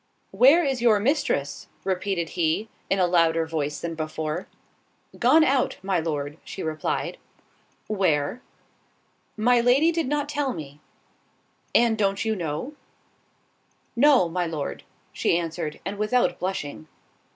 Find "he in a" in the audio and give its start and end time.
2.29-3.05